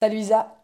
[0.00, 0.54] Salut Isa,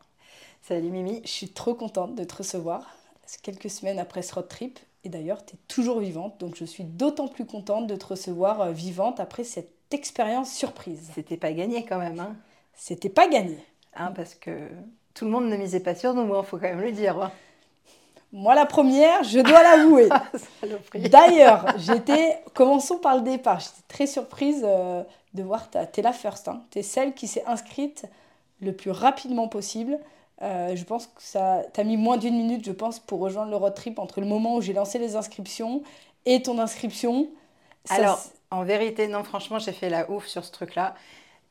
[0.63, 1.21] Salut Mimi.
[1.25, 2.91] je suis trop contente de te recevoir.
[3.27, 4.79] C'est quelques semaines après ce road trip.
[5.05, 8.61] Et d'ailleurs, tu es toujours vivante, donc je suis d'autant plus contente de te recevoir
[8.61, 11.11] euh, vivante après cette expérience surprise.
[11.15, 12.35] C'était pas gagné quand même, hein,
[12.75, 13.59] C'était pas gagné.
[13.95, 14.69] Hein, parce que
[15.15, 17.23] tout le monde ne misait pas sur nous, il faut quand même le dire.
[17.23, 17.31] hein.
[18.33, 20.09] Moi, la première, je dois l'avouer.
[20.63, 20.99] Ah.
[21.09, 25.03] D'ailleurs, j'étais, commençons par le départ, j'étais très surprise euh,
[25.35, 26.63] de voir, ta- t'es la first, hein.
[26.71, 28.07] t'es celle qui s'est inscrite
[28.61, 29.99] le plus rapidement possible.
[30.43, 33.57] Euh, je pense que ça, t'as mis moins d'une minute, je pense, pour rejoindre le
[33.57, 35.83] road trip entre le moment où j'ai lancé les inscriptions
[36.27, 37.29] et ton inscription.
[37.85, 40.95] Ça, Alors, en vérité, non, franchement, j'ai fait la ouf sur ce truc-là.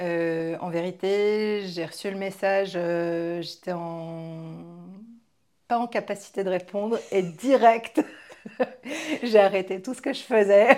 [0.02, 4.41] Euh, en vérité, j'ai reçu le message, euh, j'étais en...
[5.67, 8.03] pas en capacité de répondre et direct,
[9.23, 10.77] j'ai arrêté tout ce que je faisais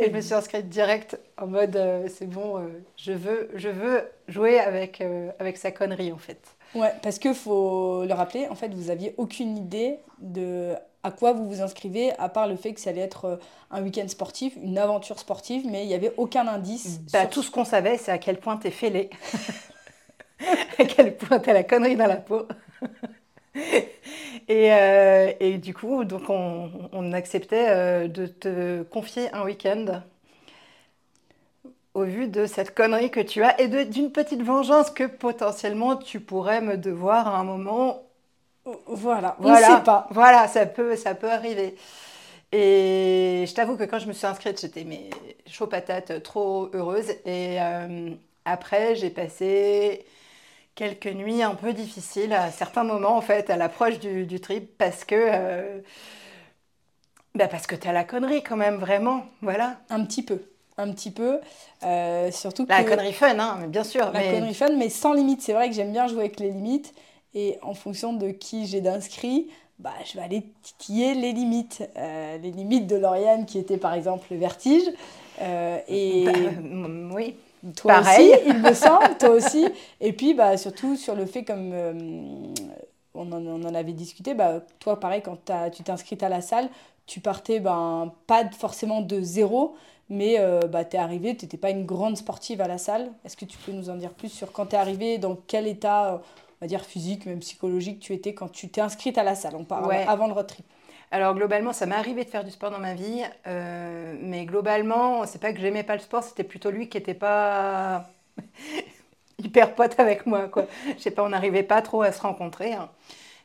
[0.00, 3.68] et je me suis inscrite direct en mode euh, c'est bon, euh, je veux, je
[3.68, 6.40] veux jouer avec, euh, avec sa connerie en fait.
[6.74, 10.74] ouais, parce que faut le rappeler, en fait, vous aviez aucune idée de
[11.04, 13.38] à quoi vous vous inscrivez, à part le fait que ça allait être
[13.70, 17.00] un week-end sportif, une aventure sportive, mais il n'y avait aucun indice.
[17.12, 19.08] Bah, sur tout ce qu'on savait, c'est à quel point t'es fêlé,
[20.78, 22.46] à quel point t'as la connerie dans la peau.
[24.48, 30.02] Et, euh, et du coup, donc on, on acceptait euh, de te confier un week-end
[31.94, 36.20] au vu de cette connerie que tu as et d'une petite vengeance que potentiellement tu
[36.20, 38.02] pourrais me devoir à un moment.
[38.86, 40.08] Voilà, on Voilà, ne sait pas.
[40.10, 41.76] Voilà, ça peut, ça peut arriver.
[42.52, 45.10] Et je t'avoue que quand je me suis inscrite, j'étais mais
[45.46, 47.10] chaud patate, trop heureuse.
[47.26, 48.10] Et euh,
[48.44, 50.06] après, j'ai passé
[50.78, 54.78] quelques nuits un peu difficiles à certains moments, en fait, à l'approche du, du trip,
[54.78, 55.80] parce que, euh,
[57.34, 59.24] bah parce que t'as la connerie quand même, vraiment.
[59.42, 59.80] Voilà.
[59.90, 60.40] Un petit peu,
[60.76, 61.40] un petit peu.
[61.82, 64.04] Euh, surtout La que connerie fun, hein, mais bien sûr.
[64.12, 64.30] la mais...
[64.30, 65.42] connerie fun, mais sans limite.
[65.42, 66.94] C'est vrai que j'aime bien jouer avec les limites.
[67.34, 69.48] Et en fonction de qui j'ai d'inscrits,
[69.80, 71.82] bah, je vais aller titiller les limites.
[71.96, 74.84] Euh, les limites de Lauriane, qui était par exemple le vertige.
[75.40, 76.32] Euh, et Bah,
[77.12, 77.34] oui.
[77.76, 78.32] Toi pareil.
[78.32, 79.66] aussi, il me semble, toi aussi.
[80.00, 81.92] Et puis bah, surtout sur le fait, comme euh,
[83.14, 85.38] on, en, on en avait discuté, bah, toi pareil, quand
[85.72, 86.68] tu t'es inscrite à la salle,
[87.06, 89.74] tu partais ben, pas forcément de zéro,
[90.10, 93.10] mais euh, bah, tu es arrivée, tu n'étais pas une grande sportive à la salle.
[93.24, 95.66] Est-ce que tu peux nous en dire plus sur quand tu es arrivée, dans quel
[95.66, 99.22] état, euh, on va dire physique, même psychologique, tu étais quand tu t'es inscrite à
[99.24, 100.04] la salle On parle Ouais.
[100.06, 100.66] avant le road trip?
[101.10, 105.24] Alors globalement, ça m'est arrivé de faire du sport dans ma vie, euh, mais globalement,
[105.26, 108.10] c'est pas que j'aimais pas le sport, c'était plutôt lui qui était pas
[109.38, 110.66] hyper pote avec moi, quoi.
[110.96, 112.74] Je sais pas, on n'arrivait pas trop à se rencontrer.
[112.74, 112.90] hein.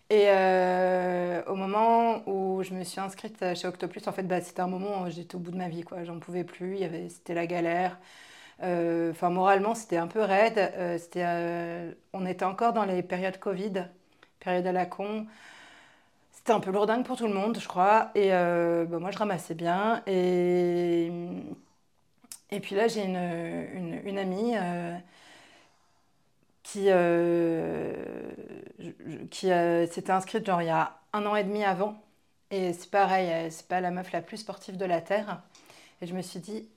[0.09, 4.61] Et euh, au moment où je me suis inscrite chez Octoplus, en fait, bah, c'était
[4.61, 6.03] un moment où j'étais au bout de ma vie, quoi.
[6.05, 6.79] J'en pouvais plus,
[7.09, 7.99] c'était la galère.
[8.63, 10.71] Euh, Enfin, moralement, c'était un peu raide.
[12.13, 13.85] On était encore dans les périodes Covid,
[14.39, 15.25] période à la con.
[16.43, 18.11] C'était un peu lourdingue pour tout le monde, je crois.
[18.15, 20.03] Et euh, bah, moi, je ramassais bien.
[20.07, 21.09] Et,
[22.51, 24.97] et puis là, j'ai une, une, amie euh,
[26.63, 27.93] qui, euh,
[29.31, 31.95] qui s'était inscrite genre il y a un an et demi avant.
[32.51, 35.41] Et c'est pareil, c'est pas la meuf la plus sportive de la Terre.
[36.01, 36.67] Et je me suis dit,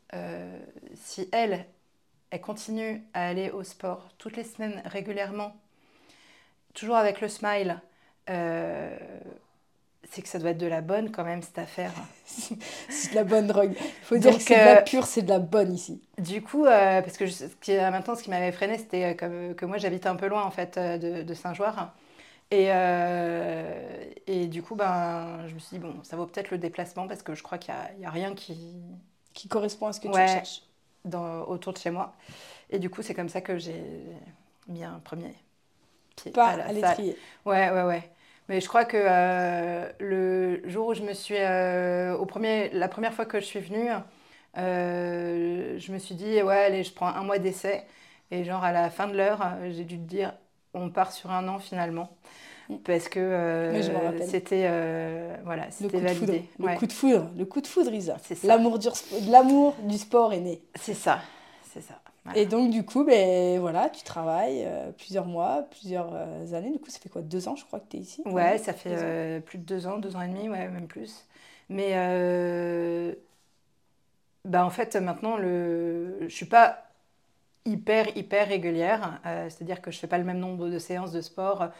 [0.94, 1.66] si elle,
[2.31, 5.56] elle continue à aller au sport toutes les semaines régulièrement,
[6.72, 7.81] toujours avec le smile,
[10.11, 11.93] c'est que ça doit être de la bonne quand même cette affaire.
[12.89, 13.75] C'est de la bonne drogue.
[13.78, 16.00] Il faut dire Donc, que c'est de la euh, pure, c'est de la bonne ici.
[16.19, 19.53] Du coup, euh, parce que je- ce qui, maintenant, ce qui m'avait freiné, c'était euh,
[19.55, 21.94] que moi, j'habite un peu loin en fait de, de Saint-Joire.
[22.50, 26.59] Et, euh, et du coup, ben, je me suis dit, bon, ça vaut peut-être le
[26.59, 28.77] déplacement parce que je crois qu'il n'y a, rien qui
[29.34, 30.23] Qui correspond à ce que tu Ouais.
[30.23, 30.62] recherches.
[31.05, 32.15] dans, autour de chez moi.
[32.71, 33.83] Et du coup, c'est comme ça que j'ai
[34.69, 35.34] mis un premier
[36.17, 37.21] pied Pas à à l'étrier.
[37.44, 38.11] Ouais, ouais, ouais.
[38.48, 42.88] Mais je crois que euh, le jour où je me suis, euh, au premier, la
[42.88, 43.90] première fois que je suis venue,
[44.56, 47.84] euh, je me suis dit, ouais, allez, je prends un mois d'essai.
[48.30, 49.40] Et genre, à la fin de l'heure,
[49.70, 50.32] j'ai dû te dire,
[50.74, 52.10] on part sur un an finalement.
[52.84, 53.72] Parce que
[54.28, 54.69] c'était
[55.44, 56.32] voilà, Le c'était coup de foudre.
[56.32, 56.49] validé.
[56.58, 56.75] Le Ouais.
[56.76, 57.31] coup de foudre.
[57.37, 58.16] Le coup de foudre, Isa.
[58.42, 58.88] L'amour du,
[59.28, 60.60] l'amour du sport est né.
[60.75, 61.20] C'est ça,
[61.72, 62.00] c'est ça.
[62.26, 62.40] Voilà.
[62.40, 66.73] Et donc, du coup, ben, voilà, tu travailles euh, plusieurs mois, plusieurs euh, années.
[66.73, 68.23] Du coup, ça fait quoi Deux ans, je crois que tu es ici?
[68.26, 71.25] Ouais, ça fait euh, plus de deux ans, deux ans et demi, ouais, même plus.
[71.69, 71.93] Mais
[74.44, 76.19] bah en fait, maintenant, le...
[76.20, 76.84] je suis pas
[77.64, 79.20] hyper, hyper régulière.
[79.25, 81.70] C'est-à-dire que je fais pas le même nombre de séances de sport,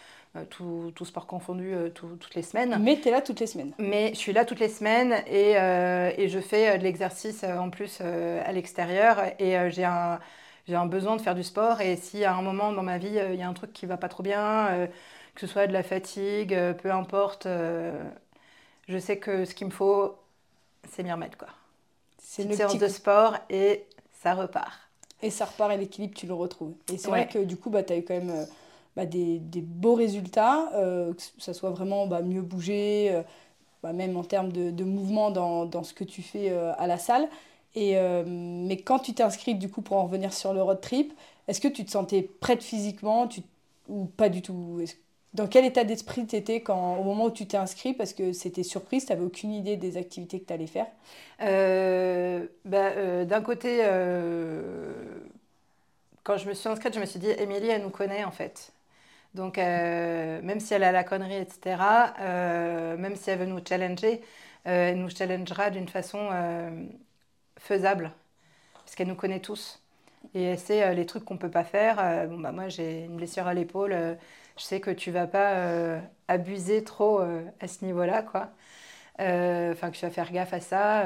[0.45, 2.79] tout, tout sport confondu, euh, tout- toutes les semaines.
[2.81, 3.73] Mais tu es là toutes les semaines.
[3.79, 7.43] Mais je suis là toutes les semaines et, euh, et je fais euh, de l'exercice
[7.45, 9.21] euh, en plus euh, à l'extérieur.
[9.39, 10.21] Et euh, j'ai un,
[10.69, 11.81] j'ai un besoin de faire du sport.
[11.81, 13.97] Et si à un moment dans ma vie, il y a un truc qui va
[13.97, 14.89] pas trop bien,
[15.35, 17.47] que ce soit de la fatigue, peu importe,
[18.89, 20.17] je sais que ce qu'il me faut,
[20.91, 21.39] c'est m'y remettre.
[21.39, 21.49] Quoi.
[22.19, 23.85] C'est une séance de sport et
[24.23, 24.79] ça repart.
[25.23, 26.75] Et ça repart et l'équilibre, tu le retrouves.
[26.93, 28.45] Et c'est vrai que du coup, bah, tu as eu quand même euh,
[28.97, 33.23] bah, des, des, beaux résultats, euh, que ça soit vraiment bah, mieux bouger, euh,
[33.83, 36.99] bah, même en termes de, de mouvement dans, dans, ce que tu fais à la
[36.99, 37.29] salle.
[37.75, 37.97] Et,
[38.27, 41.13] mais quand tu t'es inscrite du coup pour en revenir sur le road trip,
[41.49, 43.43] est-ce que tu te sentais prête physiquement tu,
[43.89, 44.81] ou pas du tout?
[45.37, 47.93] Dans quel état d'esprit tu étais quand, au moment où tu t'es inscrit?
[47.93, 50.87] Parce que c'était surprise, tu n'avais aucune idée des activités que tu allais faire
[51.43, 54.95] euh, bah, euh, D'un côté, euh,
[56.25, 58.73] quand je me suis inscrite, je me suis dit, Émilie, elle nous connaît en fait.
[59.37, 62.15] Donc, même si elle a la connerie, etc.,
[62.99, 64.23] même si elle veut nous challenger,
[64.65, 66.31] elle nous challengera d'une façon
[67.59, 68.13] faisable,
[68.75, 69.83] parce qu'elle nous connaît tous.
[70.35, 72.29] Et elle sait les trucs qu'on ne peut pas faire.
[72.29, 74.19] bon, bah, moi, j'ai une blessure à l'épaule
[74.59, 78.51] je sais que tu vas pas euh, abuser trop euh, à ce niveau-là, quoi.
[79.21, 81.05] Euh, enfin, que tu vas faire gaffe à ça.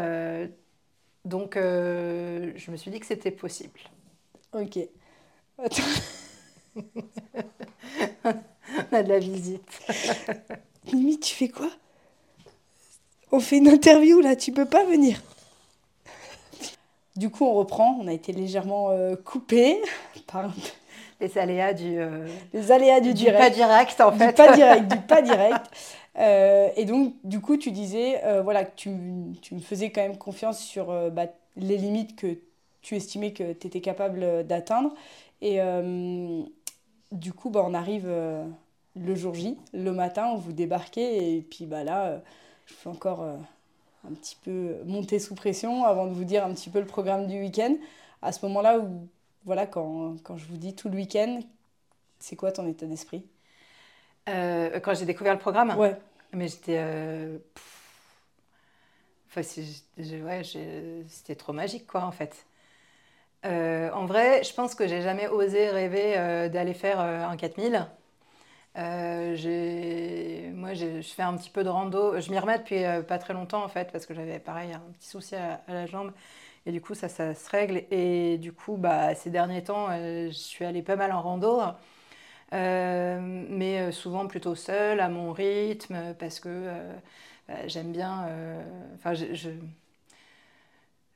[1.24, 3.80] donc, je me suis dit que c'était possible.
[4.52, 4.78] Ok.
[8.92, 9.62] On a de la visite.
[10.92, 11.70] Mimi, tu fais quoi?
[13.32, 15.22] On fait une interview là, tu peux pas venir.
[17.16, 17.98] Du coup, on reprend.
[18.00, 18.90] On a été légèrement
[19.25, 19.81] coupé
[20.26, 20.50] par
[21.20, 23.38] les aléas du, euh, les aléas du, direct.
[23.38, 24.28] pas direct, en fait.
[24.28, 25.66] Du pas direct, du pas direct.
[26.19, 28.90] Euh, et donc, du coup, tu disais euh, voilà, que tu,
[29.42, 31.26] tu, me faisais quand même confiance sur bah,
[31.56, 32.38] les limites que
[32.82, 34.94] tu estimais que tu étais capable d'atteindre.
[35.42, 35.60] Et
[37.12, 38.10] du coup, bah, on arrive
[38.96, 41.37] le jour J, le matin, où vous débarquez.
[41.37, 42.20] Et puis bah, là,
[42.66, 46.70] je fais encore un petit peu monter sous pression avant de vous dire un petit
[46.70, 47.76] peu le programme du week-end.
[48.22, 49.08] À ce moment-là où
[49.44, 51.40] voilà, quand, quand, je vous dis tout le week-end,
[52.19, 53.25] c'est quoi ton état d'esprit?
[54.28, 55.76] Euh, Quand j'ai découvert le programme?
[55.78, 55.96] Ouais.
[56.32, 56.76] Mais j'étais.
[56.78, 57.38] Euh,
[59.28, 60.42] enfin, ouais,
[61.08, 62.44] c'était trop magique, quoi, en fait.
[63.46, 67.87] Euh, en vrai, je pense que j'ai jamais osé rêver d'aller faire un 4000.
[68.76, 72.20] Moi, je fais un petit peu de rando.
[72.20, 75.08] Je m'y remets depuis pas très longtemps, en fait, parce que j'avais, pareil, un petit
[75.08, 76.12] souci à la jambe.
[76.67, 77.84] Et du coup, ça, ça se règle.
[77.90, 81.61] Et du coup, bah, ces derniers temps, euh, je suis allée pas mal en rando.
[82.52, 86.69] Euh, mais euh, souvent plutôt seule, à mon rythme, parce que
[87.49, 88.28] bah, j'aime bien.
[88.94, 89.50] Enfin, je,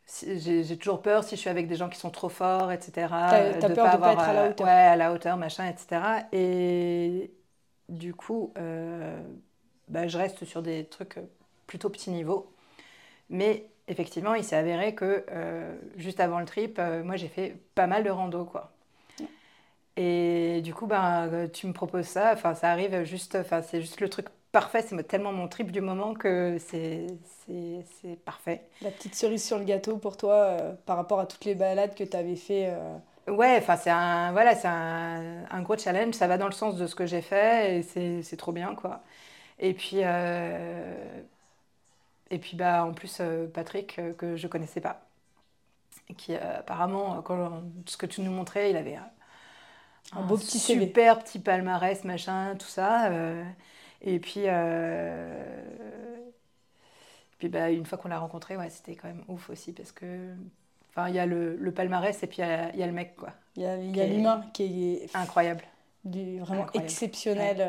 [0.07, 2.93] j'ai toujours peur si je suis avec des gens qui sont trop forts, etc.
[3.09, 4.67] T'as as peur de pas être à la hauteur.
[4.67, 6.01] Ouais, à la hauteur, machin, etc.
[6.33, 7.31] Et
[7.89, 8.53] du coup,
[9.89, 11.19] bah, je reste sur des trucs
[11.67, 12.51] plutôt petit niveau.
[13.31, 17.57] Mais effectivement, il s'est avéré que euh, juste avant le trip, euh, moi j'ai fait
[17.75, 18.71] pas mal de rando quoi.
[19.97, 24.01] Et du coup, ben, tu me proposes ça, enfin ça arrive juste, enfin c'est juste
[24.01, 27.07] le truc parfait, c'est tellement mon trip du moment que c'est
[28.25, 28.63] parfait.
[28.83, 31.95] La petite cerise sur le gâteau pour toi euh, par rapport à toutes les balades
[31.95, 32.75] que tu avais fait.
[33.27, 36.77] Ouais, enfin c'est un voilà, c'est un, un, gros challenge, ça va dans le sens
[36.77, 39.03] de ce que j'ai fait et c'est trop bien quoi.
[39.59, 40.03] Et puis
[42.31, 45.07] et puis bah, en plus, euh, Patrick, euh, que je connaissais pas,
[46.17, 51.19] qui euh, apparemment, quand, ce que tu nous montrais, il avait un, beau petit super
[51.23, 53.11] petit palmarès, machin, tout ça.
[54.03, 54.47] et puis,
[57.39, 60.35] puis bah, une fois qu'on l'a rencontré, ouais, c'était quand même ouf aussi parce que.
[60.97, 63.31] Enfin, il y a le, le, palmarès et puis il y, a le mec, quoi.
[63.57, 65.65] Il y a, l'humain qui est incroyable.
[66.05, 67.67] Du, vraiment exceptionnel.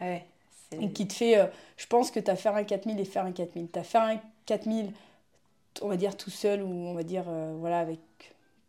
[0.00, 0.24] ouais
[0.72, 1.38] et qui te fait.
[1.38, 3.68] Euh, je pense que tu as fait un 4000 et faire un 4000.
[3.70, 4.92] Tu as fait un 4000,
[5.82, 8.00] on va dire tout seul ou on va dire euh, voilà avec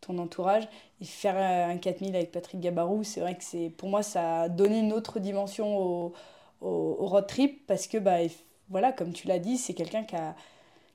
[0.00, 0.66] ton entourage
[1.00, 4.48] et faire un 4000 avec Patrick Gabarou, c'est vrai que c'est pour moi ça a
[4.48, 6.14] donné une autre dimension au,
[6.62, 8.16] au, road trip parce que bah
[8.70, 10.34] voilà comme tu l'as dit, c'est quelqu'un qui a,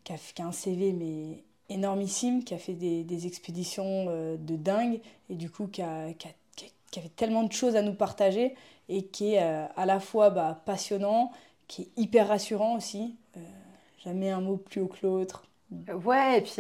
[0.04, 4.56] qui a, qui, a, un CV mais énormissime, qui a fait des, expéditions euh, de
[4.56, 6.32] dingue et du coup qui a, qui a
[6.96, 8.56] qui avait tellement de choses à nous partager
[8.88, 11.34] et qui est euh, à la fois bah, passionnant,
[11.68, 13.18] qui est hyper rassurant aussi.
[13.36, 13.42] Euh,
[14.02, 15.44] jamais un mot plus haut que l'autre.
[16.06, 16.54] Ouais, et puis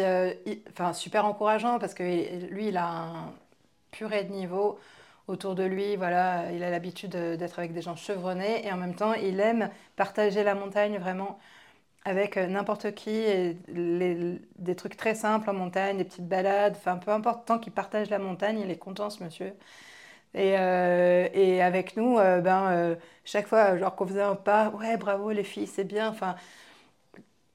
[0.71, 2.03] enfin, super encourageant parce que
[2.49, 3.33] lui, il a un
[3.91, 4.77] purée de niveau
[5.29, 5.95] autour de lui.
[5.95, 9.69] Voilà, il a l'habitude d'être avec des gens chevronnés et en même temps, il aime
[9.95, 11.39] partager la montagne vraiment
[12.05, 17.11] avec n'importe qui et des trucs très simples en montagne, des petites balades, enfin peu
[17.11, 19.53] importe, tant qu'il partage la montagne, il est content ce monsieur.
[20.35, 24.69] Et, euh, et, avec nous, euh, ben, euh, chaque fois, genre qu'on faisait un pas,
[24.69, 26.09] ouais, bravo les filles, c'est bien.
[26.09, 26.35] Enfin,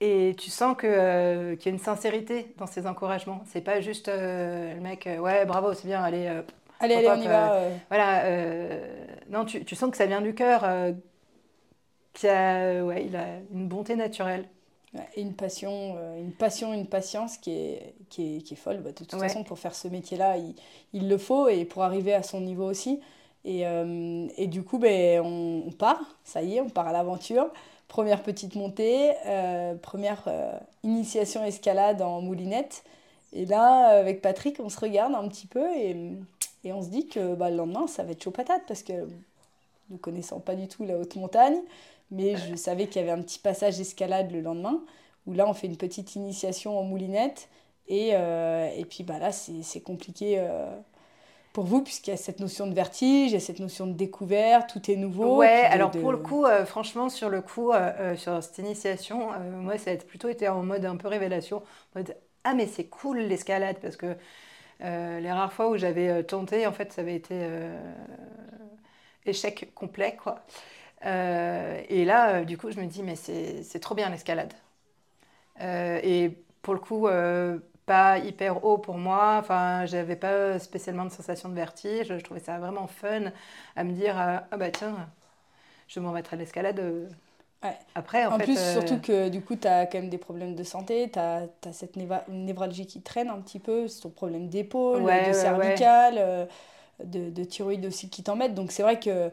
[0.01, 3.43] et tu sens que, euh, qu'il y a une sincérité dans ces encouragements.
[3.47, 6.27] C'est pas juste euh, le mec, euh, ouais, bravo, c'est bien, allez.
[6.81, 7.61] allez, allez, on y va.
[7.89, 8.25] Voilà.
[9.29, 10.65] non, tu, tu, sens que ça vient du cœur,
[12.13, 14.47] qu'il a, ouais, il a une bonté naturelle.
[15.15, 18.79] Et une passion, une passion, une patience qui est, qui est, qui est folle.
[18.79, 20.55] Bah, de toute façon, pour faire ce métier-là, il,
[20.93, 22.99] il, le faut et pour arriver à son niveau aussi.
[23.45, 23.63] Et,
[24.37, 27.53] et du coup, ben, on, on, part, ça y est, on part à l'aventure.
[27.91, 30.53] Première petite montée, euh, première euh,
[30.85, 32.85] initiation escalade en moulinette.
[33.33, 35.97] Et là, avec Patrick, on se regarde un petit peu et,
[36.63, 38.93] et on se dit que bah, le lendemain, ça va être chaud patate parce que
[39.91, 41.59] ne connaissant pas du tout la haute montagne,
[42.11, 44.81] mais je savais qu'il y avait un petit passage d'escalade le lendemain
[45.27, 47.49] où là, on fait une petite initiation en moulinette.
[47.87, 50.39] Et, euh, et puis bah, là, c'est compliqué
[51.53, 53.93] pour vous, puisqu'il y a cette notion de vertige, il y a cette notion de
[53.93, 55.39] découverte, tout est nouveau.
[55.39, 59.31] Ouais, alors pour le coup, euh, franchement, sur le coup, euh, euh, sur cette initiation,
[59.61, 62.85] moi, ça a plutôt été en mode un peu révélation, en mode ah mais c'est
[62.85, 64.17] cool l'escalade, parce que
[64.81, 67.35] les rares fois où j'avais tenté, en fait, ça avait été
[69.27, 70.45] échec complet, quoi.
[71.05, 74.53] et là, du coup, je me dis mais c'est trop bien l'escalade.
[75.61, 76.31] et
[76.63, 77.09] pour le coup,
[77.91, 79.39] pas hyper haut pour moi.
[79.41, 82.17] Enfin, j'avais pas spécialement de sensation de vertige.
[82.17, 83.33] Je trouvais ça vraiment fun
[83.75, 84.95] à me dire euh, ah bah tiens,
[85.89, 86.79] je vais m'en mettre à l'escalade.
[86.79, 87.09] Euh.
[87.97, 90.63] Après, en, plus, euh, surtout que du coup, tu as quand même des problèmes de
[90.63, 91.97] santé, tu as, cette
[92.29, 96.49] névralgie qui traîne un petit peu, c'est ton problème d'épaule, de cervical,
[97.05, 98.55] de, de, aussi qui t'embête.
[98.55, 99.31] Donc c'est vrai que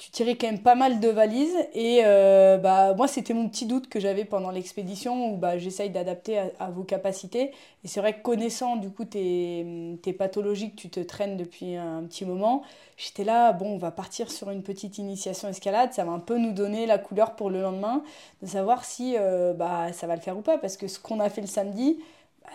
[0.00, 1.58] tu tirais quand même pas mal de valises.
[1.74, 5.90] Et euh, bah, moi, c'était mon petit doute que j'avais pendant l'expédition où bah, j'essaye
[5.90, 7.52] d'adapter à, vos capacités.
[7.84, 11.76] Et c'est vrai que connaissant du coup tes, tes, pathologies que tu te traînes depuis
[11.76, 12.62] un petit moment,
[12.96, 15.92] j'étais là, bon, on va partir sur une petite initiation escalade.
[15.92, 18.02] Ça va un peu nous donner la couleur pour le lendemain,
[18.40, 20.56] de savoir si euh, bah, ça va le faire ou pas.
[20.56, 21.98] Parce que ce qu'on a fait le samedi,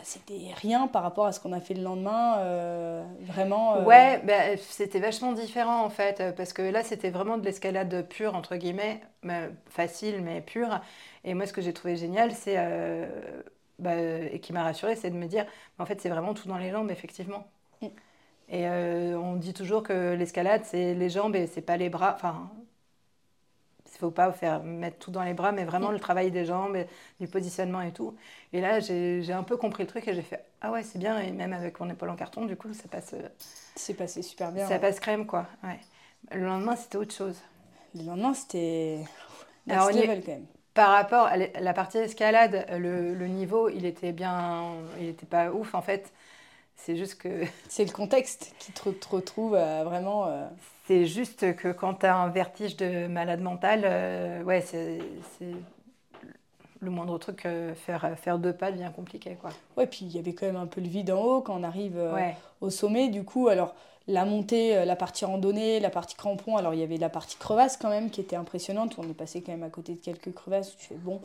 [0.04, 3.78] c'était rien par rapport à ce qu'on a fait le lendemain, euh, vraiment.
[3.78, 7.46] Euh, ouais, bah, c'était vachement différent en fait, euh, parce que là c'était vraiment de
[7.46, 9.02] l'escalade pure, entre guillemets,
[9.68, 10.80] facile mais pure.
[11.24, 12.58] Et moi ce que j'ai trouvé génial, c'est,
[13.80, 15.46] bah, et qui m'a rassurée, c'est de me dire,
[15.80, 17.46] en fait c'est vraiment tout dans les jambes, effectivement.
[17.82, 17.88] Mm.
[18.50, 22.50] Et on dit toujours que l'escalade c'est les jambes et c'est pas les bras, enfin
[23.96, 26.78] ne faut pas faire mettre tout dans les bras, mais vraiment le travail des jambes,
[27.20, 28.16] du positionnement et tout.
[28.54, 31.20] Et là, j'ai un peu compris le truc et j'ai fait Ah ouais, c'est bien.
[31.20, 33.14] Et même avec mon épaule en carton, du coup, ça passe.
[33.14, 33.28] Euh,
[33.76, 34.68] c'est passé super bien.
[34.68, 35.48] Ça passe crème, quoi.
[35.64, 35.80] Ouais.
[36.32, 37.38] Le lendemain, c'était autre chose.
[37.96, 39.04] Le lendemain, c'était.
[39.70, 40.46] Alors, level, quand même.
[40.74, 44.74] Par rapport à la partie escalade, le, le niveau, il était bien.
[45.00, 46.12] Il n'était pas ouf, en fait.
[46.76, 47.44] C'est juste que.
[47.70, 50.28] C'est le contexte qui te, retrouve euh, vraiment.
[50.28, 50.48] Euh,
[50.88, 55.00] c'est juste que quand tu as un vertige de malade mental, euh, ouais, c'est
[56.80, 59.36] le moindre truc, euh, faire, faire deux pas devient compliqué.
[59.42, 59.50] Quoi.
[59.78, 61.64] Ouais, puis il y avait quand même un peu le vide en haut quand on
[61.64, 62.00] arrive
[62.62, 63.08] au sommet.
[63.08, 63.74] Du coup, alors
[64.08, 67.78] la montée, la partie randonnée, la partie crampon, alors il y avait la partie crevasse
[67.78, 68.96] quand même qui était impressionnante.
[69.00, 71.20] On est passé quand même à côté de quelques crevasses où tu fais bon,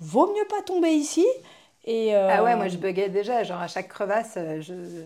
[0.00, 1.24] vaut mieux pas tomber ici.
[1.86, 3.42] Et, Ah ouais, moi je buguais déjà.
[3.42, 5.04] Genre à chaque crevasse, je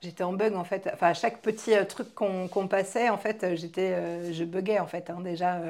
[0.00, 0.88] J'étais en bug en fait.
[0.92, 4.78] Enfin, à chaque petit euh, truc qu'on passait, en fait, euh, j'étais, euh, je buguais
[4.78, 5.60] en fait, hein, déjà,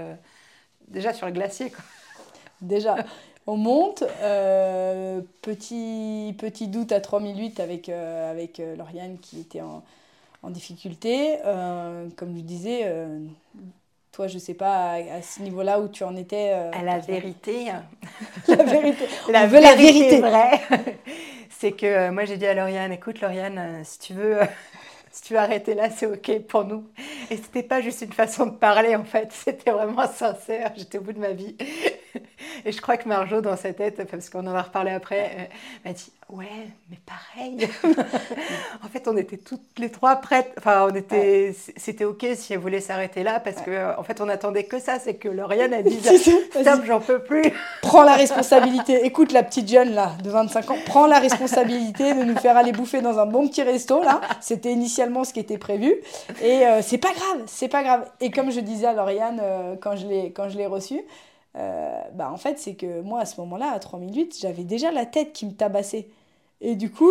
[0.89, 1.71] déjà sur le glacier.
[1.71, 1.85] Quoi.
[2.61, 2.97] Déjà,
[3.47, 4.05] on monte.
[5.43, 9.83] petit, petit doute à 3008 avec, avec Lauriane qui était en,
[10.43, 11.39] en difficulté.
[12.17, 12.85] comme je disais,
[14.13, 16.51] toi, je sais pas à, ce niveau-là où tu en étais.
[16.51, 17.67] à la vérité.
[18.49, 19.05] la vérité.
[19.31, 20.61] la veut la vérité vraie
[21.61, 24.39] c'est que euh, moi j'ai dit à Lauriane, écoute Lauriane, euh, si tu veux,
[25.13, 26.89] si tu veux arrêter là, c'est ok pour nous.
[27.31, 30.73] Et c'était pas juste une façon de parler en fait, c'était vraiment sincère.
[30.75, 31.57] J'étais au bout de ma vie.
[32.65, 35.45] Et je crois que Marjo, dans sa tête, parce qu'on en a reparlé après, euh,
[35.85, 36.47] m'a dit Ouais,
[36.89, 37.69] mais pareil.
[38.85, 40.53] en fait, on était toutes les trois prêtes.
[40.59, 44.29] Enfin, on était, c'était ok si elle voulait s'arrêter là, parce que en fait, on
[44.29, 45.01] attendait que ça.
[45.01, 47.43] C'est que Lauriane a dit Stop, j'en peux plus.
[47.83, 49.05] prends la responsabilité.
[49.05, 52.73] Écoute, la petite jeune là, de 25 ans, prends la responsabilité de nous faire aller
[52.73, 54.21] bouffer dans un bon petit resto là.
[54.41, 55.97] C'était initialement ce qui était prévu.
[56.43, 58.09] Et euh, c'est pas grave, c'est pas grave.
[58.21, 61.03] Et comme je disais à Lauriane euh, quand je l'ai reçue,
[61.57, 65.07] euh, bah en fait, c'est que moi, à ce moment-là, à 3008, j'avais déjà la
[65.07, 66.09] tête qui me tabassait.
[66.61, 67.11] Et du coup,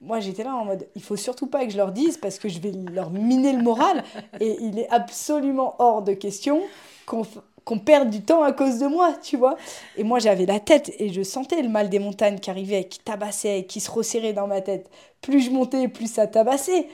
[0.00, 2.48] moi, j'étais là en mode, il faut surtout pas que je leur dise parce que
[2.48, 4.04] je vais leur miner le moral.
[4.40, 6.62] Et il est absolument hors de question
[7.06, 9.56] qu'on perde du temps à cause de moi, tu vois.
[9.96, 13.00] Et moi, j'avais la tête et je sentais le mal des montagnes qui arrivait, qui
[13.00, 14.88] tabassait, qui se resserrait dans ma tête.
[15.20, 16.88] Plus je montais, plus ça tabassait.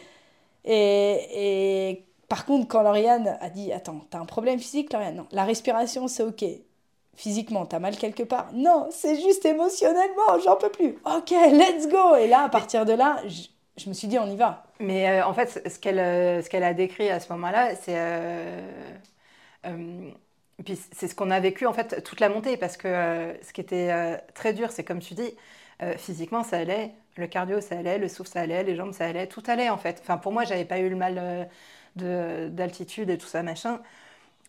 [0.65, 5.17] Et, et par contre, quand Lauriane a dit Attends, t'as un problème physique, Lauriane?
[5.17, 6.45] Non, la respiration, c'est OK
[7.17, 10.97] Physiquement, t'as mal quelque part Non, c'est juste émotionnellement, j'en peux plus.
[11.05, 13.43] Ok, let's go Et là, à partir de là, je,
[13.83, 14.65] je me suis dit, on y va.
[14.81, 17.95] Mais euh, en fait, ce qu'elle euh, ce qu'elle a décrit à ce moment-là, c'est
[17.97, 18.61] euh,
[20.65, 23.61] puis c'est ce qu'on a vécu en fait toute la montée parce que ce qui
[23.61, 25.35] était très dur, c'est comme tu dis,
[25.99, 29.27] physiquement ça allait, le cardio ça allait, le souffle ça allait, les jambes ça allait,
[29.27, 29.99] tout allait en fait.
[30.03, 31.49] Enfin pour moi, j'avais pas eu le mal
[31.97, 33.81] de- d'altitude et tout ça machin.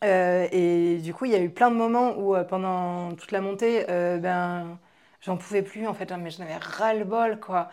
[0.03, 3.31] Euh, et du coup, il y a eu plein de moments où euh, pendant toute
[3.31, 4.77] la montée, euh, ben
[5.21, 7.69] j'en pouvais plus en fait, hein, mais j'en avais ras-le-bol quoi.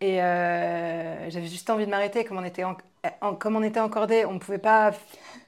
[0.00, 2.24] Et j'avais juste envie de m'arrêter.
[2.24, 2.76] Comme on était, en,
[3.22, 4.92] en- comme on était encordé, on ne pouvait pas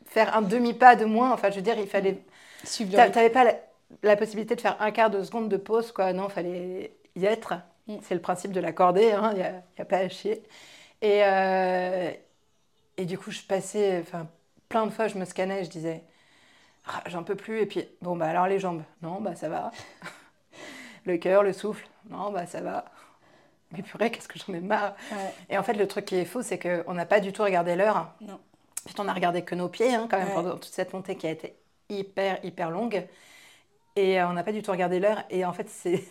[0.06, 1.32] faire un demi-pas de moins.
[1.32, 2.18] Enfin, je veux dire, il fallait.
[2.64, 3.12] Rythme.
[3.12, 3.54] T'avais pas la,
[4.02, 6.12] la possibilité de faire un quart de seconde de pause, quoi.
[6.12, 7.54] Non, il fallait y être.
[7.88, 7.98] Mm.
[8.02, 10.42] C'est le principe de la cordée, hein, il n'y a, il pas à chier.
[11.02, 11.22] Et,
[12.96, 14.28] et du coup, je passais, enfin,
[14.68, 16.02] plein de fois, je me scannais, je disais,
[16.86, 17.60] Ah, j'en peux plus.
[17.60, 19.70] Et puis, bon, bah alors les jambes, non, bah ça va.
[21.04, 22.84] le cœur, le souffle, non, bah ça va.
[23.72, 24.94] Mais purée, qu'est-ce que j'en ai marre.
[25.10, 25.34] Ouais.
[25.50, 27.74] Et en fait, le truc qui est faux, c'est qu'on n'a pas du tout regardé
[27.74, 28.12] l'heure.
[28.20, 28.38] Non.
[28.84, 30.34] Puis on a regardé que nos pieds, hein, quand même, Ouais.
[30.34, 31.56] pendant toute cette montée qui a été
[31.88, 33.04] hyper, hyper longue.
[33.96, 35.24] Et euh, on n'a pas du tout regardé l'heure.
[35.30, 36.04] Et en fait, c'est...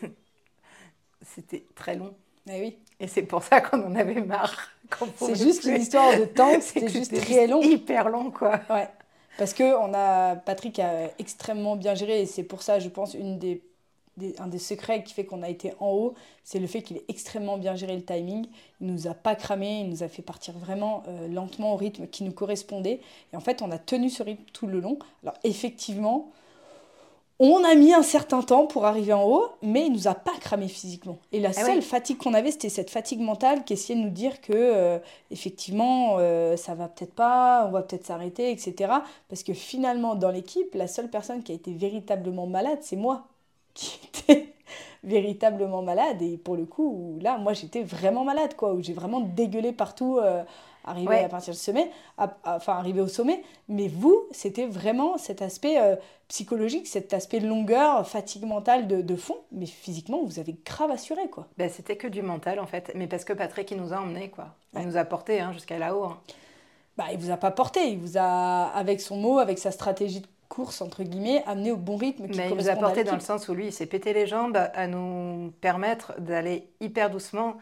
[1.22, 2.14] c'était très long.
[2.50, 2.78] Eh oui.
[3.00, 4.70] Et c'est pour ça qu'on en avait marre.
[5.18, 7.62] C'est juste une histoire de temps, C'est c'était juste très long.
[7.62, 8.60] Hyper long, quoi.
[8.70, 8.88] Ouais.
[9.38, 13.14] Parce que on a Patrick a extrêmement bien géré et c'est pour ça, je pense,
[13.14, 13.62] une des,
[14.40, 16.14] un des secrets qui fait qu'on a été en haut,
[16.44, 18.48] c'est le fait qu'il ait extrêmement bien géré le timing.
[18.80, 22.08] Il nous a pas cramé, il nous a fait partir vraiment euh, lentement au rythme
[22.08, 23.02] qui nous correspondait.
[23.34, 24.98] Et en fait, on a tenu ce rythme tout le long.
[25.24, 26.32] Alors effectivement,
[27.40, 30.32] on a mis un certain temps pour arriver en haut, mais il nous a pas
[30.40, 31.18] cramé physiquement.
[31.34, 31.82] Et la Ah seule ouais.
[31.82, 35.00] fatigue qu'on avait, c'était cette fatigue mentale qui essayait de nous dire que euh,
[35.32, 39.04] effectivement, euh, ça va peut-être pas, on va peut-être s'arrêter, etc.
[39.28, 43.28] Parce que finalement, dans l'équipe, la seule personne qui a été véritablement malade, c'est moi,
[43.74, 44.54] qui était
[45.04, 46.22] véritablement malade.
[46.22, 50.20] Et pour le coup, là, moi, j'étais vraiment malade, quoi, où j'ai vraiment dégueulé partout,
[50.20, 50.44] euh,
[50.86, 51.24] arrivé Ouais.
[51.24, 53.44] à partir du sommet, à- à- enfin, arrivé au sommet.
[53.68, 55.96] Mais vous, c'était vraiment cet aspect euh,
[56.28, 59.38] psychologique, cet aspect longueur, fatigue mentale de, de fond.
[59.52, 61.48] Mais physiquement, vous avez grave assuré, quoi.
[61.58, 62.92] Ben, c'était que du mental, en fait.
[62.96, 64.56] Mais parce que Patrick, il nous a emmenés, quoi.
[64.74, 64.86] Il Ouais.
[64.86, 66.04] nous a portés hein, jusqu'à là-haut.
[66.06, 66.20] hein.
[66.98, 70.22] Bah, il vous a pas porté, il vous a, avec son mot, avec sa stratégie
[70.22, 73.16] de course, entre guillemets, amené au bon rythme qui Mais il nous a porté dans
[73.16, 77.56] le sens où lui, il s'est pété les jambes à nous permettre d'aller hyper doucement.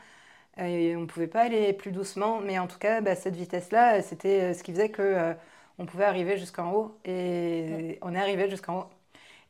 [0.57, 4.01] Et on ne pouvait pas aller plus doucement, mais en tout cas, bah, cette vitesse-là,
[4.03, 5.33] c'était euh, ce qui faisait que euh,
[5.79, 6.97] on pouvait arriver jusqu'en haut.
[7.05, 8.85] Et on est arrivé jusqu'en haut.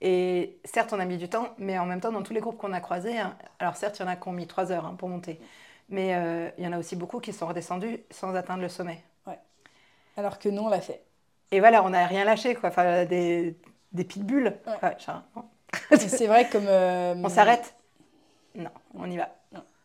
[0.01, 2.57] Et certes, on a mis du temps, mais en même temps, dans tous les groupes
[2.57, 4.85] qu'on a croisés, hein, alors certes, il y en a qui ont mis trois heures
[4.85, 5.39] hein, pour monter,
[5.89, 9.03] mais euh, il y en a aussi beaucoup qui sont redescendus sans atteindre le sommet.
[10.17, 11.03] Alors que non, on l'a fait.
[11.51, 12.69] Et voilà, on n'a rien lâché, quoi.
[12.69, 13.55] Enfin, des,
[13.91, 14.53] des pitbulls.
[14.67, 14.73] Ouais.
[15.91, 16.65] Ouais, c'est vrai comme...
[16.67, 17.75] euh, On s'arrête
[18.55, 19.29] Non, on y va.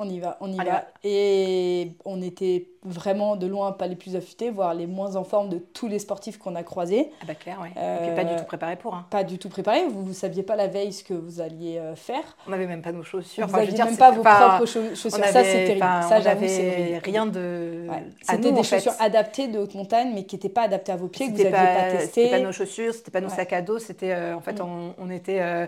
[0.01, 0.85] On y va, on y Allez, va.
[1.03, 5.49] Et on était vraiment de loin pas les plus affûtés, voire les moins en forme
[5.49, 7.11] de tous les sportifs qu'on a croisés.
[7.21, 7.71] Ah bah clair, ouais.
[7.77, 8.95] Euh, Et puis pas du tout préparé pour.
[8.95, 9.07] hein.
[9.11, 11.97] Pas du tout préparés, vous ne saviez pas la veille ce que vous alliez euh,
[11.97, 12.23] faire.
[12.47, 13.49] On n'avait même pas nos chaussures.
[13.49, 15.11] vous n'aviez même pas vos pas- propres chaussures.
[15.11, 15.81] ça, c'est terrible.
[16.09, 17.87] Ça, j'avoue, c'est rien de.
[17.91, 18.05] Ouais.
[18.23, 18.77] C'était des fait.
[18.77, 21.39] chaussures adaptées de haute montagne, mais qui n'étaient pas adaptées à vos pieds, que vous
[21.39, 22.23] n'aviez pas, pas, testé.
[22.27, 23.35] c'était pas nos chaussures, c'était pas nos Ouais.
[23.35, 24.63] sacs à dos, c'était euh, en fait Mm.
[24.63, 25.67] on, on était euh,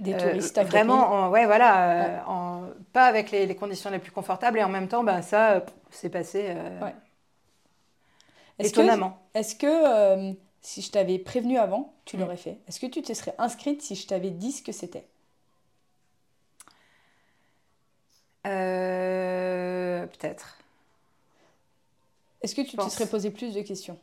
[0.00, 2.22] Des euh, touristes à vraiment, en- ouais voilà, euh, Ouais.
[2.26, 5.52] en- pas avec les, les conditions les plus confortables et en même temps, bah, ça
[5.56, 6.94] euh, c'est passé euh, Ouais.
[8.58, 9.18] Étonnamment.
[9.34, 12.20] est-ce que euh, si je t'avais prévenu avant, tu Mm.
[12.20, 12.58] l'aurais fait?
[12.68, 15.06] Est-ce que tu te serais inscrite si je t'avais dit ce que c'était?
[18.46, 20.58] Euh, Peut-être.
[22.42, 23.98] Est-ce que tu te serais posé plus de questions?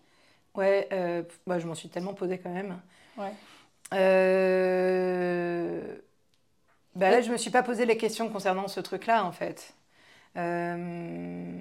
[0.55, 2.79] Ouais, euh, bah, je m'en suis tellement posé quand même.
[3.17, 3.35] Ouais.
[3.93, 5.81] Euh,
[6.95, 9.73] Bah là, je me suis pas posé les questions concernant ce truc-là, en fait.
[10.37, 11.57] Euh,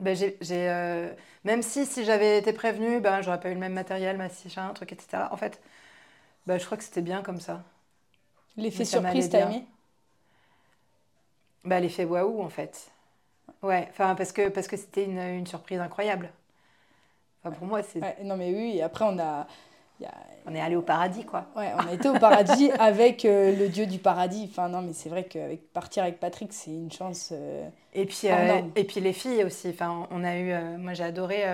[0.00, 1.12] bah, j'ai, j'ai, euh,
[1.44, 4.72] Même si, si j'avais été prévenue, ben, j'aurais pas eu le même matériel, ma machin,
[4.74, 5.32] truc, etc.
[5.32, 5.60] En fait,
[6.46, 7.64] bah, je crois que c'était bien comme ça.
[8.56, 9.64] L'effet ça surprise, t'as aimé?
[11.64, 12.92] Bah, l'effet waouh, en fait.
[13.62, 16.32] Ouais, enfin, parce que, parce que c'était une, une surprise incroyable.
[17.42, 18.00] Enfin, pour moi, c'est...
[18.02, 19.46] Ouais, Non mais oui, et après on a,
[20.04, 20.14] y a-
[20.46, 21.46] on est allé au paradis, quoi.
[21.56, 24.46] ouais, on a été au paradis avec euh, le dieu du paradis.
[24.50, 27.30] Enfin non mais c'est vrai que partir avec Patrick c'est une chance.
[27.32, 29.68] euh, Et puis, euh, et puis les filles aussi.
[29.70, 31.44] Enfin, on a eu, moi j'ai adoré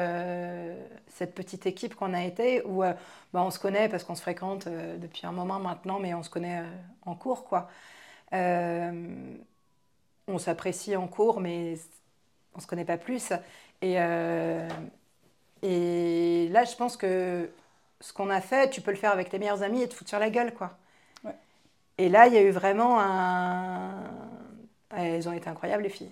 [1.09, 2.97] cette petite équipe qu'on a été où bah,
[3.35, 6.63] on se connaît parce qu'on se fréquente depuis un moment maintenant, mais on se connaît
[7.07, 7.69] en cours quoi.
[10.29, 11.75] On s'apprécie en cours, mais
[12.55, 13.33] on se connaît pas plus.
[13.83, 13.97] Et,
[15.63, 17.51] et là, je pense que
[18.01, 20.11] ce qu'on a fait, tu peux le faire avec tes meilleurs amis et te foutre
[20.11, 20.77] sur la gueule, quoi.
[21.99, 23.93] Et là, il y a eu vraiment un.
[24.97, 26.11] Elles ont été incroyables, les filles.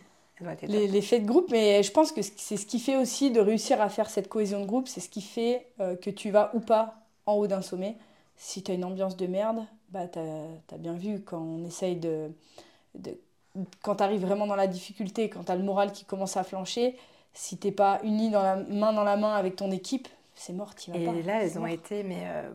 [0.62, 3.40] les, les, faits de groupe, mais je pense que c'est ce qui fait aussi de
[3.40, 6.50] réussir à faire cette cohésion de groupe, c'est ce qui fait euh, que tu vas
[6.54, 7.96] ou pas en haut d'un sommet.
[8.36, 11.96] Si tu as une ambiance de merde, bah, tu as, bien vu quand on essaye
[11.96, 12.30] de.
[12.94, 13.18] de
[13.82, 16.44] quand tu arrives vraiment dans la difficulté, quand tu as le moral qui commence à
[16.44, 16.96] flancher,
[17.32, 20.06] si t'es pas uni dans la main dans la main avec ton équipe,
[20.38, 21.12] c'est mort, tu vas Et pas.
[21.12, 22.48] Et là, elles ont été mais euh,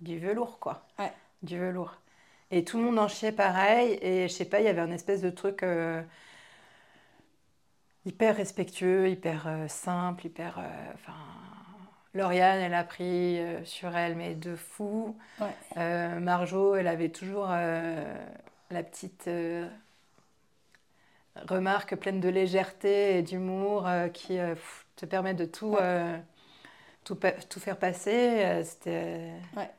[0.00, 0.86] du velours quoi.
[0.98, 1.12] Ouais.
[1.42, 1.96] Du velours.
[2.50, 3.98] Et tout le monde en chiait pareil.
[4.02, 6.02] Et je sais pas, il y avait un espèce de truc euh,
[8.04, 10.62] hyper respectueux, hyper euh, simple, hyper.
[10.94, 11.14] Enfin,
[12.12, 15.16] Lauriane, elle a pris sur elle, mais de fou.
[15.40, 16.20] Ouais.
[16.20, 19.28] Marjo, elle avait toujours la petite
[21.48, 24.38] remarque pleine de légèreté et d'humour qui
[24.94, 25.76] te permet de tout,
[27.04, 28.62] tout, tout, faire passer.
[28.64, 29.30] C'était.
[29.56, 29.70] Ouais.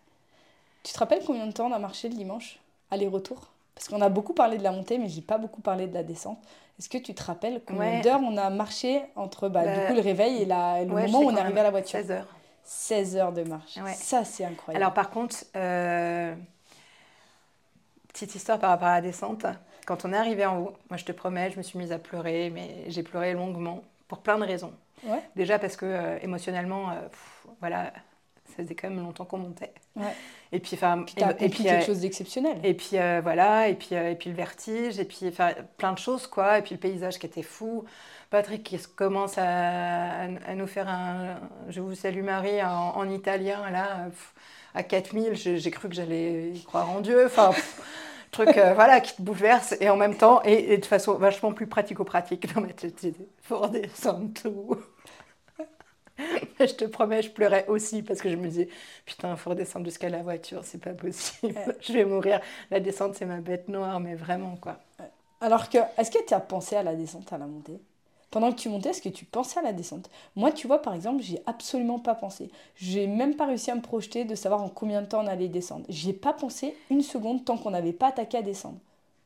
[0.83, 2.59] Tu te rappelles combien de temps on a marché le dimanche
[2.91, 3.49] Aller-retour?
[3.73, 6.03] Parce qu'on a beaucoup parlé de la montée, mais j'ai pas beaucoup parlé de la
[6.03, 6.39] descente.
[6.79, 10.01] Est-ce que tu te rappelles combien d'heures on a marché entre bah, du coup, le
[10.01, 11.99] réveil et la, le moment où on est arrivé à la voiture?
[11.99, 12.27] 16 heures.
[12.63, 13.79] 16 heures de marche.
[13.95, 14.83] Ça, c'est incroyable.
[14.83, 16.35] Alors, par contre, euh,
[18.09, 19.45] petite histoire par rapport à la descente.
[19.85, 21.99] Quand on est arrivé en haut, moi, je te promets, je me suis mise à
[21.99, 24.73] pleurer, mais j'ai pleuré longuement pour plein de raisons.
[25.05, 25.21] Ouais.
[25.35, 27.93] Déjà parce que euh, émotionnellement, euh, pff, voilà,
[28.45, 29.73] ça faisait quand même longtemps qu'on montait.
[29.95, 30.13] Ouais.
[30.51, 32.57] Et puis, enfin, Puis t'as accompli quelque chose d'exceptionnel.
[32.63, 35.97] Et puis euh, voilà, et puis et puis le vertige, et puis enfin plein de
[35.99, 37.85] choses quoi, et puis le paysage qui était fou.
[38.29, 41.39] Patrick qui commence à, à nous faire un,
[41.69, 44.33] je vous salue Marie en, en italien là, pff,
[44.73, 47.25] à 4000, j'ai cru que j'allais y croire en Dieu.
[47.25, 47.51] Enfin.
[48.31, 51.53] Truc euh, voilà, qui te bouleverse et en même temps, et, et de façon vachement
[51.53, 53.01] plus pratico-pratique dans ma tête.
[53.03, 54.75] Il faut redescendre tout.
[56.59, 58.69] je te promets, je pleurais aussi parce que je me disais,
[59.05, 62.39] putain, il faut redescendre jusqu'à la voiture, c'est pas possible, je vais mourir.
[62.71, 64.79] La descente, c'est ma bête noire, mais vraiment, quoi.
[65.41, 67.79] Alors que, est-ce que tu as pensé à la descente, à la montée?
[68.31, 70.09] Pendant que tu montais, est-ce que tu pensais à la descente?
[70.35, 72.51] Moi, tu vois, par exemple, j'ai absolument pas pensé.
[72.75, 75.47] J'ai même pas réussi à me projeter de savoir en combien de temps on allait
[75.47, 75.85] descendre.
[75.89, 78.79] J'y ai pas pensé une seconde tant qu'on n'avait pas attaqué à descendre.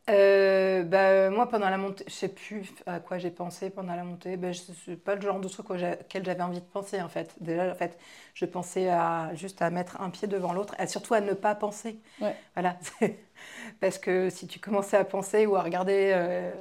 [0.10, 4.04] Euh, bah, moi, pendant la montée, je sais plus à quoi j'ai pensé pendant la
[4.04, 4.38] montée.
[4.38, 7.36] Bah, c'est pas le genre de truc auquel j'avais envie de penser, en fait.
[7.42, 7.98] Déjà, en fait,
[8.34, 11.54] je pensais à, juste à mettre un pied devant l'autre et surtout à ne pas
[11.54, 12.00] penser.
[12.20, 12.36] Ouais.
[12.56, 12.78] Voilà.
[13.82, 16.52] Parce que si tu commençais à penser ou à regarder, euh,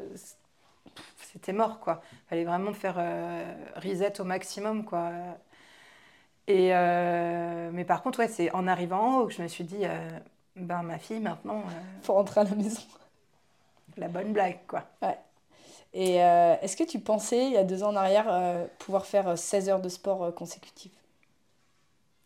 [1.17, 2.01] c'était mort, quoi.
[2.13, 5.13] Il fallait vraiment faire euh, reset au maximum, quoi.
[6.47, 9.65] Et, euh, mais par contre, ouais, c'est en arrivant en haut que je me suis
[9.65, 10.09] dit, euh,
[10.57, 11.63] ben ma fille, maintenant...
[12.03, 12.81] Faut rentrer à la maison.
[13.99, 14.85] La bonne blague, quoi.
[15.03, 15.19] Ouais.
[15.93, 19.69] Et est-ce que tu pensais, il y a deux ans en arrière, pouvoir faire 16
[19.69, 20.93] heures de sport consécutives?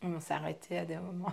[0.02, 1.32] On s'est arrêté à des moments.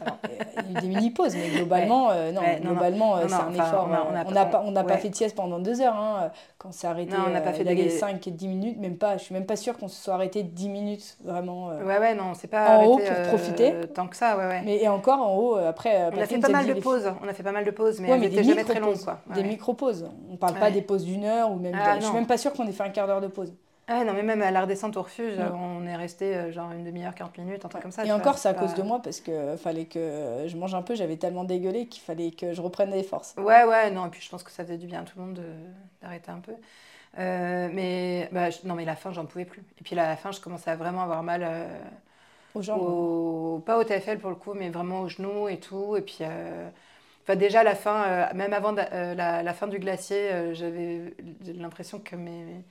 [0.00, 2.14] Alors, il y a eu des mini-pauses, mais globalement, ouais.
[2.16, 3.88] euh, non, ouais, globalement c'est un enfin, effort.
[4.08, 5.96] On n'a pas, on pas, pas fait de sieste pendant deux heures.
[5.96, 7.90] Hein, quand on s'est arrêté, on n'a pas fait des...
[7.90, 9.16] 5 et 10 minutes, même pas.
[9.16, 11.70] Je suis même pas sûre qu'on se soit arrêté 10 minutes, vraiment.
[11.70, 13.72] Euh, ouais, ouais, non, c'est pas en arrêté, haut pour profiter.
[13.72, 14.62] Euh, tant que ça, ouais, ouais.
[14.64, 16.10] Mais et encore en haut, après.
[16.12, 17.12] On a fait pas mal de pauses.
[17.22, 19.18] On a fait pas mal de pauses, mais, des jamais très longues, quoi.
[19.34, 20.08] Des micro-pauses.
[20.30, 21.74] On parle pas des pauses d'une heure ou même.
[21.74, 23.52] Ah, je suis même pas sûre qu'on ait fait un quart d'heure de pause.
[23.94, 25.54] Ah non, mais même à la redescente au refuge, mmh.
[25.54, 28.04] on est resté euh, genre une demi-heure, 40 minutes, un truc comme ça.
[28.06, 28.60] Et encore, c'est à pas...
[28.60, 32.02] cause de moi parce que fallait que je mange un peu, j'avais tellement dégueulé qu'il
[32.02, 33.34] fallait que je reprenne des forces.
[33.36, 35.24] Ouais, ouais, non, et puis je pense que ça faisait du bien à tout le
[35.24, 35.40] monde
[36.00, 36.52] d'arrêter un peu.
[37.18, 38.58] Euh, mais bah, je...
[38.64, 39.62] non, mais la fin, j'en pouvais plus.
[39.80, 41.42] Et puis à la fin, je commençais à vraiment avoir mal.
[41.44, 41.78] Euh,
[42.54, 43.62] aux jambes au...
[43.64, 45.96] Pas au TFL pour le coup, mais vraiment aux genoux et tout.
[45.96, 46.18] Et puis.
[46.22, 46.68] Euh...
[47.24, 51.14] Enfin, déjà, la fin, même avant la, la, fin du glacier, j'avais
[51.54, 52.64] l'impression que mes,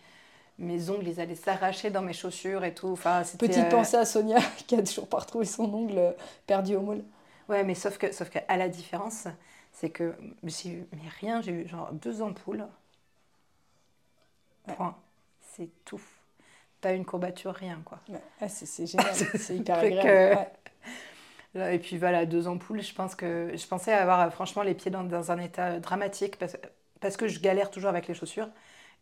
[0.62, 2.90] mes ongles, ils allaient s'arracher dans mes chaussures et tout.
[2.90, 3.70] Enfin, Petite euh...
[3.70, 6.16] pensée à Sonia qui a toujours pas retrouvé son ongle
[6.48, 7.04] perdu au moule.
[7.50, 9.28] Ouais, mais sauf que, sauf que à la différence,
[9.74, 12.66] c'est que j'ai eu mais rien, j'ai eu genre deux ampoules.
[14.68, 14.88] Point.
[14.88, 14.94] Ouais.
[15.56, 16.02] C'est tout.
[16.80, 18.00] Pas une courbature, rien quoi.
[18.10, 18.22] Ouais.
[18.40, 20.10] Ah, c'est génial, c'est hyper agréable.
[20.10, 20.36] Euh...
[21.56, 21.76] Ouais.
[21.76, 22.82] Et puis voilà, deux ampoules.
[22.82, 26.56] Je pense que je pensais avoir franchement les pieds dans, dans un état dramatique parce,
[27.02, 28.50] parce que je galère toujours avec les chaussures.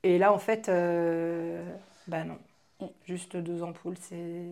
[0.03, 1.63] Et là, en fait, euh,
[2.07, 2.39] bah non.
[3.05, 4.45] Juste deux ampoules, c'est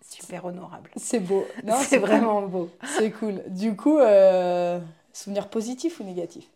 [0.00, 0.90] super honorable.
[0.96, 1.46] C'est beau.
[1.68, 2.48] C'est vraiment cool.
[2.48, 2.70] beau.
[2.82, 3.42] C'est cool.
[3.48, 4.80] Du coup, euh,
[5.12, 6.48] souvenir positif ou négatif?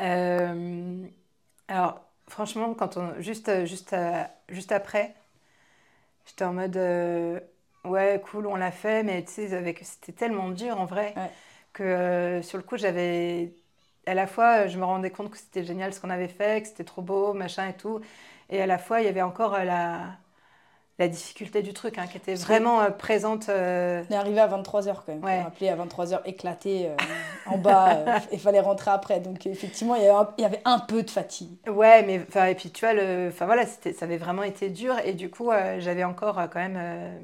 [0.00, 1.06] Euh,
[1.68, 3.94] Alors, franchement, quand on, juste, juste,
[4.48, 5.14] juste après,
[6.26, 7.40] j'étais en mode euh,
[7.84, 11.30] ouais, cool, on l'a fait, mais tu sais, c'était tellement dur en vrai ouais.
[11.72, 13.54] que sur le coup, j'avais
[14.06, 16.68] à la fois, je me rendais compte que c'était génial ce qu'on avait fait, que
[16.68, 18.00] c'était trop beau, machin et tout.
[18.50, 20.16] Et à la fois, il y avait encore la,
[20.98, 23.48] la difficulté du truc, hein, qui était vraiment euh, présente.
[23.48, 25.24] On est arrivé à 23h quand même.
[25.24, 25.40] Ouais.
[25.42, 26.90] On appelé à 23h éclaté
[27.46, 28.20] en bas.
[28.32, 29.20] Il fallait rentrer après.
[29.20, 31.56] Donc effectivement, il y, avait un, il y avait un peu de fatigue.
[31.68, 34.94] Ouais, mais et puis tu vois, le, voilà, ça avait vraiment été dur.
[35.04, 37.20] Et du coup, j'avais encore quand même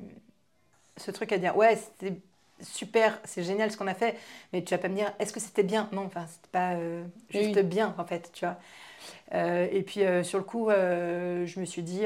[0.96, 1.56] ce truc à dire.
[1.56, 2.20] Ouais, c'était
[2.62, 4.16] super, c'est génial ce qu'on a fait,
[4.52, 5.88] mais tu vas pas me dire, est-ce que c'était bien?
[5.92, 6.76] Non, enfin, c'était pas
[7.30, 8.56] juste bien, en fait, tu vois.
[9.32, 12.02] Euh, et puis euh, sur le coup, euh, je me suis dit,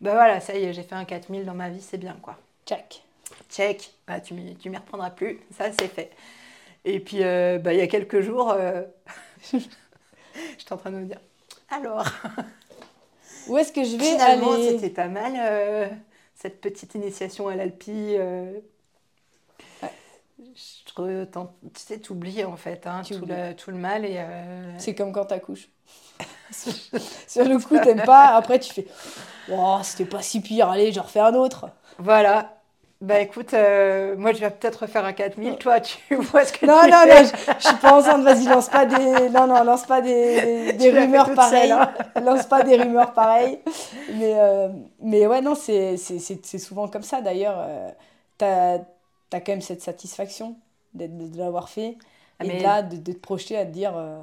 [0.00, 2.36] bah voilà, ça y est, j'ai fait un 4000 dans ma vie, c'est bien quoi.
[2.66, 3.02] Check.
[3.48, 6.10] Check, bah, tu ne m'y reprendras plus, ça c'est fait.
[6.84, 8.54] Et puis bah, il y a quelques jours,
[9.52, 11.20] j'étais en train de me dire,
[11.70, 12.04] alors
[13.48, 15.90] Où est-ce que je vais Finalement, c'était pas mal
[16.34, 18.16] cette petite initiation à l'Alpi
[20.54, 21.32] je tu
[21.74, 24.04] sais, t'oublies en fait hein, tout, le, tout, le, mal.
[24.04, 25.68] et euh, C'est comme quand t'accouches.
[26.50, 28.28] Sur le coup, t'aimes pas.
[28.28, 28.86] Après, tu fais
[29.50, 31.68] oh, c'était pas si pire, allez, j'en refais un autre.
[31.98, 32.56] Voilà.
[33.00, 36.66] Bah écoute, euh, moi je vais peut-être refaire un 4000, toi tu vois ce que
[36.66, 37.08] non, tu non, fais.
[37.08, 40.02] Non, non, je, je suis pas enceinte, vas-y, lance pas des, non, non, lance pas
[40.02, 41.72] des, des rumeurs pareilles.
[41.72, 41.90] Hein.
[42.22, 43.58] lance pas des rumeurs pareilles.
[44.16, 44.68] Mais, euh,
[45.00, 47.66] mais ouais, non, c'est souvent comme ça d'ailleurs.
[48.36, 48.80] t'as
[49.30, 50.56] tu as quand même cette satisfaction
[50.94, 51.96] de, de l'avoir fait.
[52.38, 54.20] Ah, et là, de, de, te projeter à te dire euh,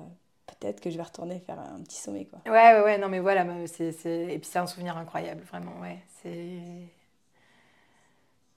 [0.48, 2.26] peut-être que je vais retourner faire un petit sommet.
[2.26, 2.39] Quoi.
[2.52, 6.00] Ouais, ouais, ouais, non, mais voilà, c'est, et puis c'est un souvenir incroyable, vraiment, ouais.
[6.22, 6.60] C'est.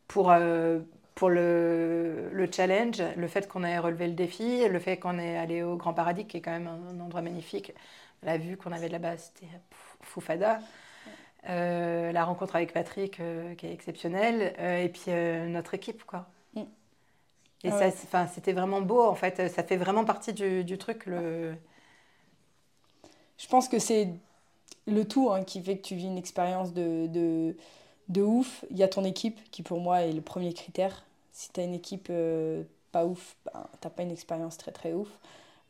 [0.08, 0.80] Pour, euh,
[1.14, 5.36] pour le, le, challenge, le fait qu'on ait relevé le défi, le fait qu'on ait
[5.36, 7.72] allé au Grand Paradis, qui est quand même un, endroit magnifique,
[8.22, 9.46] la vue qu'on avait là-bas, c'était
[10.00, 10.60] foufada.
[11.48, 13.20] Euh, la rencontre avec Patrick,
[13.56, 15.12] qui est exceptionnelle, et puis
[15.48, 16.26] notre équipe, quoi.
[17.62, 19.48] Et ah ça, c'était vraiment beau, en fait.
[19.48, 21.06] Ça fait vraiment partie du, du truc.
[21.06, 21.54] Le...
[23.36, 24.08] Je pense que c'est
[24.86, 27.56] le tout hein, qui fait que tu vis une expérience de, de,
[28.08, 28.64] de, ouf.
[28.70, 31.04] Il y a ton équipe qui, pour moi, est le premier critère.
[31.32, 34.72] Si tu as une équipe euh, pas ouf, ben, tu n'as pas une expérience très,
[34.72, 35.08] très ouf.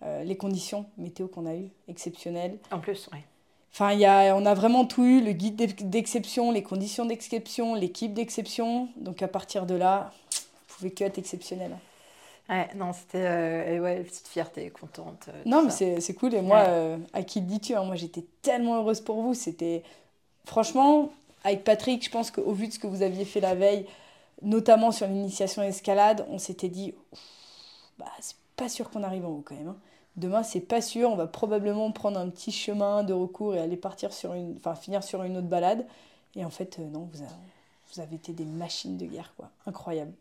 [0.03, 2.59] Euh, les conditions météo qu'on a eues, exceptionnelles.
[2.71, 3.19] En plus, oui.
[3.73, 5.57] Enfin, y a, on a vraiment tout eu, le guide
[5.89, 8.89] d'exception, les conditions d'exception, l'équipe d'exception.
[8.97, 10.13] Donc à partir de là,
[10.81, 11.77] pouvait que être exceptionnel.
[12.51, 15.27] Ouais, non, c'était euh, ouais, petite fierté, contente.
[15.29, 16.35] Euh, non, mais c'est cool.
[16.35, 19.35] Et moi, euh, à qui le dis-tu hein, Moi, j'étais tellement heureuse pour vous.
[19.35, 19.85] C'était.
[20.47, 21.11] Franchement,
[21.45, 23.87] avec Patrick, je pense qu'au vu de ce que vous aviez fait la veille,
[24.43, 26.93] notamment sur l'initiation escalade, on s'était dit
[27.99, 29.69] bah, c'est pas sûr qu'on arrive en haut quand même.
[29.69, 29.77] Hein.
[30.17, 31.09] Demain, c'est pas sûr.
[31.09, 34.57] On va probablement prendre un petit chemin de recours et aller partir sur une.
[34.57, 35.87] Enfin, finir sur une autre balade.
[36.35, 37.25] Et en fait, non, vous,
[37.93, 39.51] vous avez été des machines de guerre, quoi.
[39.67, 40.13] Incroyable.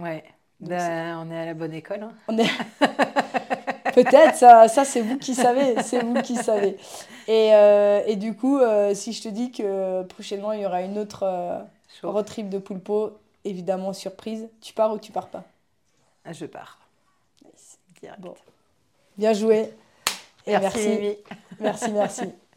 [0.00, 0.24] Ouais.
[0.60, 2.02] Ben, on est à la bonne école.
[2.02, 2.12] Hein.
[2.28, 2.50] On est...
[3.94, 5.80] Peut-être, ça, ça c'est vous qui savez.
[5.82, 6.76] C'est vous qui savez.
[7.26, 10.82] Et, euh, et du coup, euh, si je te dis que prochainement, il y aura
[10.82, 11.60] une autre euh,
[12.02, 15.44] road trip de Poulpo, évidemment surprise, tu pars ou tu pars pas?
[16.24, 16.78] Ah, Je pars.
[18.18, 18.34] Bon.
[19.16, 19.74] Bien joué.
[20.46, 20.88] Et merci.
[21.60, 21.90] Merci, merci.
[21.92, 22.22] merci.